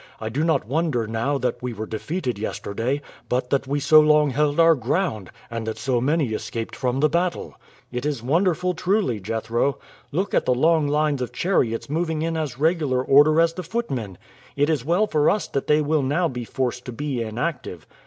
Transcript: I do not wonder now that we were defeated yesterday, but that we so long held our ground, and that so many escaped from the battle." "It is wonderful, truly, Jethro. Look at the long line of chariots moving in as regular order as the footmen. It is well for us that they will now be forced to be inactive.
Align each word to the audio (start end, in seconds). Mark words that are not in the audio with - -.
I 0.19 0.29
do 0.29 0.43
not 0.43 0.65
wonder 0.67 1.05
now 1.05 1.37
that 1.37 1.61
we 1.61 1.73
were 1.73 1.85
defeated 1.85 2.39
yesterday, 2.39 3.03
but 3.29 3.51
that 3.51 3.67
we 3.67 3.79
so 3.79 3.99
long 3.99 4.31
held 4.31 4.59
our 4.59 4.73
ground, 4.73 5.29
and 5.51 5.67
that 5.67 5.77
so 5.77 6.01
many 6.01 6.33
escaped 6.33 6.75
from 6.75 6.99
the 7.01 7.07
battle." 7.07 7.53
"It 7.91 8.03
is 8.03 8.23
wonderful, 8.23 8.73
truly, 8.73 9.19
Jethro. 9.19 9.77
Look 10.11 10.33
at 10.33 10.45
the 10.45 10.55
long 10.55 10.87
line 10.87 11.19
of 11.21 11.31
chariots 11.31 11.87
moving 11.87 12.23
in 12.23 12.35
as 12.35 12.57
regular 12.57 13.03
order 13.03 13.39
as 13.39 13.53
the 13.53 13.61
footmen. 13.61 14.17
It 14.55 14.71
is 14.71 14.83
well 14.83 15.05
for 15.05 15.29
us 15.29 15.45
that 15.49 15.67
they 15.67 15.81
will 15.81 16.01
now 16.01 16.27
be 16.27 16.45
forced 16.45 16.85
to 16.85 16.91
be 16.91 17.21
inactive. 17.21 17.85